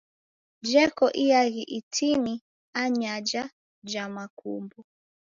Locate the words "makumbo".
4.15-4.77